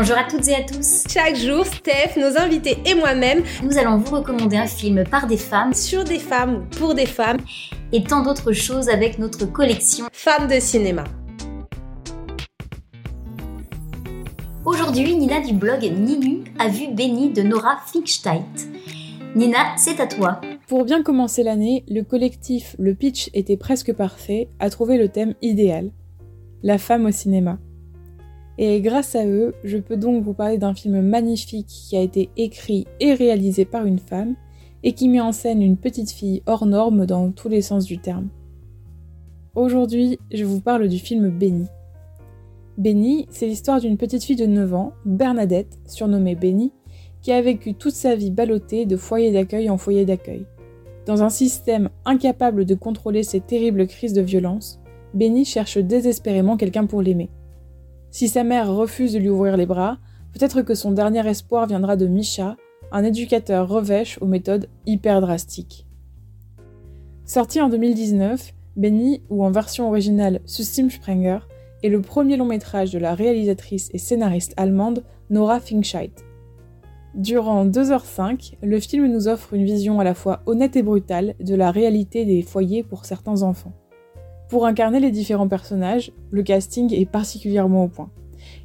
[0.00, 1.04] Bonjour à toutes et à tous.
[1.10, 5.36] Chaque jour, Steph, nos invités et moi-même, nous allons vous recommander un film par des
[5.36, 7.36] femmes, sur des femmes ou pour des femmes,
[7.92, 11.04] et tant d'autres choses avec notre collection Femmes de cinéma.
[14.64, 18.70] Aujourd'hui, Nina du blog Ninu a vu Benny de Nora Finksteit.
[19.36, 20.40] Nina, c'est à toi.
[20.66, 25.34] Pour bien commencer l'année, le collectif Le Pitch était presque parfait a trouvé le thème
[25.42, 25.90] idéal
[26.62, 27.58] la femme au cinéma.
[28.62, 32.28] Et grâce à eux, je peux donc vous parler d'un film magnifique qui a été
[32.36, 34.34] écrit et réalisé par une femme
[34.82, 37.96] et qui met en scène une petite fille hors norme dans tous les sens du
[37.96, 38.28] terme.
[39.54, 41.68] Aujourd'hui, je vous parle du film Benny.
[42.76, 46.70] Benny, c'est l'histoire d'une petite fille de 9 ans, Bernadette, surnommée Benny,
[47.22, 50.44] qui a vécu toute sa vie ballottée de foyer d'accueil en foyer d'accueil.
[51.06, 54.80] Dans un système incapable de contrôler ses terribles crises de violence,
[55.14, 57.30] Benny cherche désespérément quelqu'un pour l'aimer.
[58.10, 59.98] Si sa mère refuse de lui ouvrir les bras,
[60.32, 62.56] peut-être que son dernier espoir viendra de Misha,
[62.90, 65.86] un éducateur revêche aux méthodes hyper drastiques.
[67.24, 71.38] Sorti en 2019, Benny, ou en version originale Sprenger,
[71.84, 76.10] est le premier long métrage de la réalisatrice et scénariste allemande Nora Finkscheid.
[77.14, 81.54] Durant 2h05, le film nous offre une vision à la fois honnête et brutale de
[81.54, 83.72] la réalité des foyers pour certains enfants.
[84.50, 88.10] Pour incarner les différents personnages, le casting est particulièrement au point.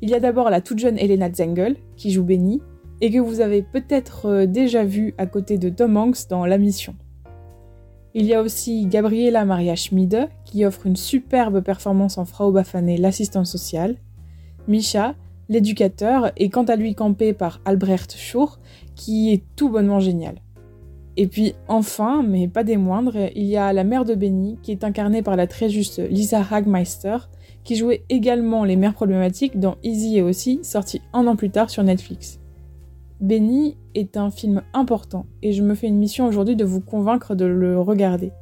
[0.00, 2.62] Il y a d'abord la toute jeune Elena Zengel, qui joue Benny,
[3.02, 6.56] et que vous avez peut-être euh, déjà vue à côté de Tom Hanks dans La
[6.56, 6.96] Mission.
[8.14, 12.96] Il y a aussi Gabriela Maria Schmide, qui offre une superbe performance en Frau Bafane,
[12.96, 13.96] l'assistante sociale.
[14.66, 15.14] Misha,
[15.50, 18.58] l'éducateur, est quant à lui campé par Albrecht Schur,
[18.94, 20.36] qui est tout bonnement génial.
[21.16, 24.72] Et puis enfin, mais pas des moindres, il y a la mère de Benny, qui
[24.72, 27.18] est incarnée par la très juste Lisa Hagmeister,
[27.62, 31.70] qui jouait également les mères problématiques dans Easy et aussi, sorti un an plus tard
[31.70, 32.40] sur Netflix.
[33.20, 37.34] Benny est un film important et je me fais une mission aujourd'hui de vous convaincre
[37.34, 38.32] de le regarder.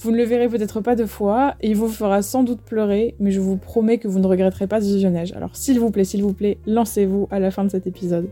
[0.00, 3.16] Vous ne le verrez peut-être pas deux fois et il vous fera sans doute pleurer,
[3.18, 5.32] mais je vous promets que vous ne regretterez pas ce visionnage.
[5.32, 8.28] Alors s'il vous plaît, s'il vous plaît, lancez-vous à la fin de cet épisode.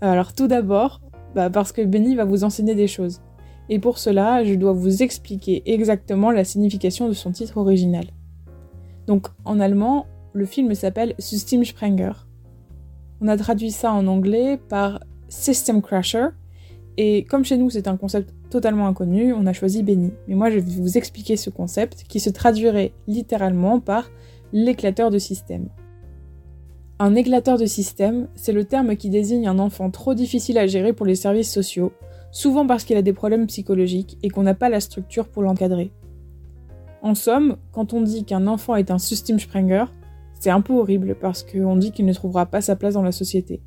[0.00, 1.02] Alors tout d'abord,
[1.34, 3.20] bah Parce que Benny va vous enseigner des choses.
[3.68, 8.06] Et pour cela, je dois vous expliquer exactement la signification de son titre original.
[9.06, 12.12] Donc en allemand, le film s'appelle Systemsprenger.
[13.20, 16.28] On a traduit ça en anglais par System Crasher.
[16.96, 20.12] Et comme chez nous c'est un concept totalement inconnu, on a choisi Benny.
[20.26, 24.10] Mais moi je vais vous expliquer ce concept qui se traduirait littéralement par
[24.52, 25.68] l'éclateur de système.
[27.00, 30.92] Un éclateur de système, c'est le terme qui désigne un enfant trop difficile à gérer
[30.92, 31.92] pour les services sociaux,
[32.32, 35.92] souvent parce qu'il a des problèmes psychologiques et qu'on n'a pas la structure pour l'encadrer.
[37.00, 39.84] En somme, quand on dit qu'un enfant est un Systemsprenger,
[40.40, 43.12] c'est un peu horrible parce qu'on dit qu'il ne trouvera pas sa place dans la
[43.12, 43.62] société.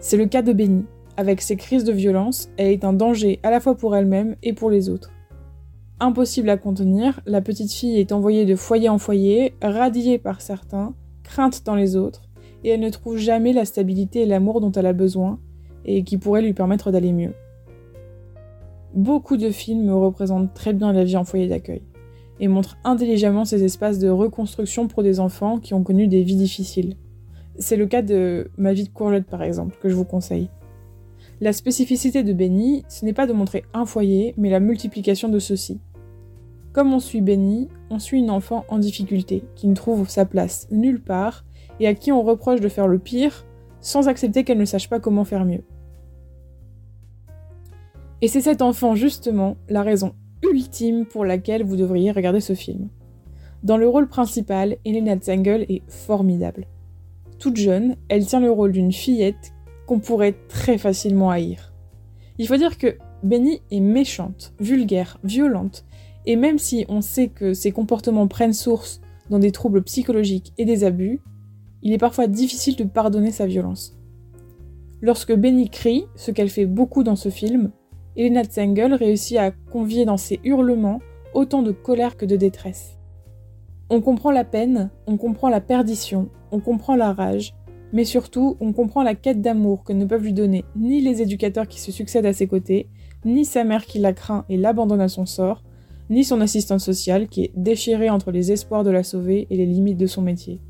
[0.00, 0.84] C'est le cas de Benny.
[1.16, 4.52] Avec ses crises de violence, elle est un danger à la fois pour elle-même et
[4.52, 5.12] pour les autres.
[6.00, 10.92] Impossible à contenir, la petite fille est envoyée de foyer en foyer, radiée par certains,
[11.26, 12.22] crainte dans les autres,
[12.64, 15.38] et elle ne trouve jamais la stabilité et l'amour dont elle a besoin,
[15.84, 17.34] et qui pourrait lui permettre d'aller mieux.
[18.94, 21.82] Beaucoup de films représentent très bien la vie en foyer d'accueil,
[22.40, 26.36] et montrent intelligemment ces espaces de reconstruction pour des enfants qui ont connu des vies
[26.36, 26.96] difficiles.
[27.58, 30.48] C'est le cas de Ma vie de courgette par exemple, que je vous conseille.
[31.40, 35.38] La spécificité de Benny, ce n'est pas de montrer un foyer, mais la multiplication de
[35.38, 35.80] ceux-ci.
[36.76, 40.68] Comme on suit Benny, on suit une enfant en difficulté, qui ne trouve sa place
[40.70, 41.46] nulle part,
[41.80, 43.46] et à qui on reproche de faire le pire,
[43.80, 45.62] sans accepter qu'elle ne sache pas comment faire mieux.
[48.20, 52.90] Et c'est cet enfant justement la raison ultime pour laquelle vous devriez regarder ce film.
[53.62, 56.66] Dans le rôle principal, Elena Zengel est formidable.
[57.38, 59.54] Toute jeune, elle tient le rôle d'une fillette
[59.86, 61.72] qu'on pourrait très facilement haïr.
[62.36, 65.85] Il faut dire que Benny est méchante, vulgaire, violente,
[66.26, 69.00] et même si on sait que ces comportements prennent source
[69.30, 71.20] dans des troubles psychologiques et des abus,
[71.82, 73.96] il est parfois difficile de pardonner sa violence.
[75.00, 77.70] Lorsque Benny crie, ce qu'elle fait beaucoup dans ce film,
[78.16, 81.00] Elena Zengel réussit à convier dans ses hurlements
[81.34, 82.98] autant de colère que de détresse.
[83.88, 87.54] On comprend la peine, on comprend la perdition, on comprend la rage,
[87.92, 91.68] mais surtout on comprend la quête d'amour que ne peuvent lui donner ni les éducateurs
[91.68, 92.88] qui se succèdent à ses côtés,
[93.24, 95.62] ni sa mère qui la craint et l'abandonne à son sort,
[96.10, 99.66] ni son assistante sociale qui est déchirée entre les espoirs de la sauver et les
[99.66, 100.60] limites de son métier.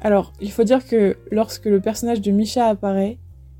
[0.00, 3.18] Alors, il faut dire que lorsque le personnage de Misha apparaît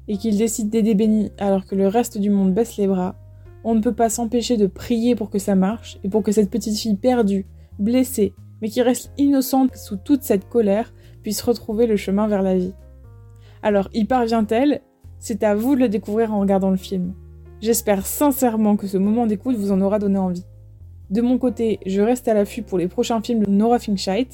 [0.09, 3.17] et qu'il décide d'aider Benny alors que le reste du monde baisse les bras,
[3.65, 6.51] on ne peut pas s'empêcher de prier pour que ça marche et pour que cette
[6.51, 7.47] petite fille perdue,
[7.79, 10.93] blessée, mais qui reste innocente sous toute cette colère,
[11.23, 12.75] puisse retrouver le chemin vers la vie.
[13.63, 14.83] Alors, y parvient-elle?
[15.19, 17.15] C'est à vous de le découvrir en regardant le film.
[17.65, 20.45] J'espère sincèrement que ce moment d'écoute vous en aura donné envie.
[21.09, 24.29] De mon côté, je reste à l'affût pour les prochains films de Nora Finkscheit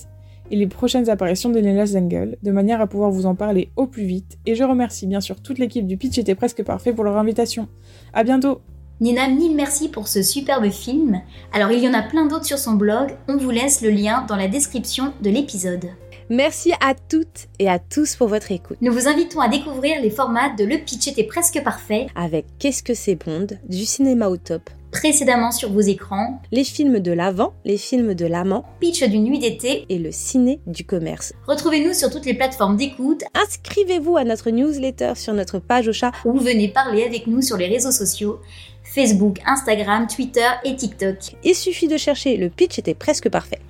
[0.51, 4.03] et les prochaines apparitions d'Elena Zengel, de manière à pouvoir vous en parler au plus
[4.03, 7.19] vite, et je remercie bien sûr toute l'équipe du Pitch était presque parfait pour leur
[7.19, 7.69] invitation.
[8.13, 8.63] À bientôt
[9.01, 11.23] Nina, mille merci pour ce superbe film.
[11.53, 14.27] Alors il y en a plein d'autres sur son blog, on vous laisse le lien
[14.29, 15.91] dans la description de l'épisode.
[16.33, 18.77] Merci à toutes et à tous pour votre écoute.
[18.81, 22.85] Nous vous invitons à découvrir les formats de Le Pitch était presque parfait Avec Qu'est-ce
[22.85, 27.55] que c'est Bond, du cinéma au top, précédemment sur vos écrans, les films de l'avant,
[27.65, 29.87] les films de l'amant Pitch d'une nuit d'été.
[29.89, 31.33] et le ciné du commerce.
[31.49, 36.13] Retrouvez-nous sur toutes les plateformes d'écoute Inscrivez-vous à notre newsletter sur notre page au chat.
[36.25, 38.39] ou venez parler avec nous sur les réseaux sociaux
[38.85, 41.17] Facebook, Instagram, Twitter et TikTok.
[41.45, 43.61] Il suffit de chercher Le pitch était presque parfait.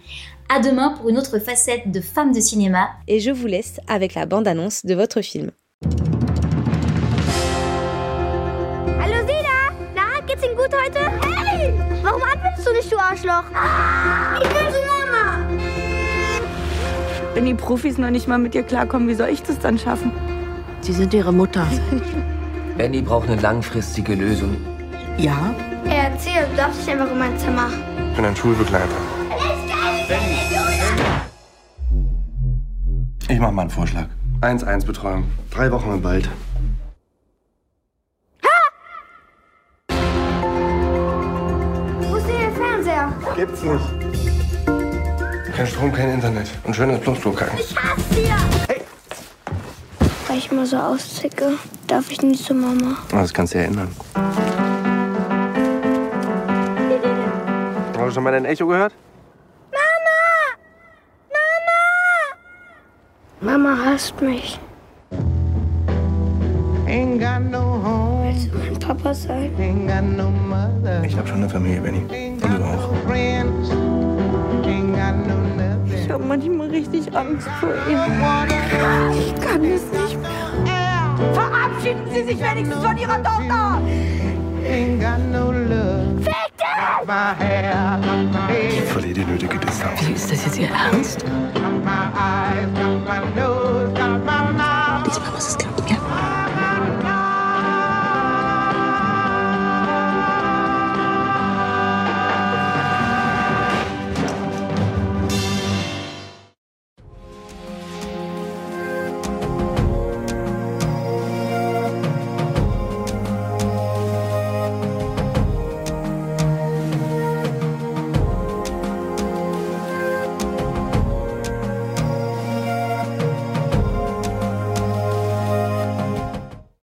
[0.53, 2.89] À demain pour une autre facette de Femmes de cinéma.
[3.07, 5.53] Et je vous laisse avec la bande-annonce de votre film.
[9.01, 9.71] Hallo Sina!
[9.95, 10.99] Na, geht's Ihnen gut heute?
[11.23, 11.73] Hey!
[12.03, 13.45] Warum antwortest du nicht, du Arschloch?
[14.43, 15.39] Ich will zu Mama!
[17.35, 20.11] Wenn die Profis noch nicht mal mit dir klarkommen, wie soll ich das dann schaffen?
[20.81, 21.65] Sie sind ihre Mutter.
[22.77, 24.57] Benny braucht eine langfristige Lösung.
[25.17, 25.55] Ja?
[25.85, 27.69] Er erzählt, du darfst nicht einfach in mein Zimmer.
[28.11, 29.20] Ich bin ein Schulbegleiter.
[33.41, 34.05] Ich mach mal einen Vorschlag.
[34.43, 35.25] 1-1-Betreuung.
[35.51, 36.29] Drei Wochen im Wald.
[42.01, 43.11] Wo ist denn der Fernseher?
[43.37, 45.57] Gibt's nicht.
[45.57, 46.51] Kein Strom, kein Internet.
[46.65, 47.59] Und schönes Plumpsklo-Kacken.
[50.29, 51.55] Weil ich immer so auszicke,
[51.87, 52.99] darf ich nicht zu Mama.
[53.11, 53.89] Das kannst du ja ändern.
[57.95, 58.93] Hast du schon mal dein Echo gehört?
[63.43, 64.59] Mama hasst mich.
[66.87, 69.51] Willst du mein Papa sein?
[71.07, 72.01] Ich hab schon eine Familie, Benny.
[72.01, 72.91] Und du auch.
[75.95, 77.99] Ich habe manchmal richtig Angst vor ihm.
[79.19, 81.33] Ich kann es nicht mehr.
[81.33, 83.81] Verabschieden Sie sich wenigstens von Ihrer Tochter!
[84.65, 86.40] Ich
[88.93, 90.03] verliere die nötige Distanz.
[90.09, 91.25] Ist das jetzt Ihr Ernst?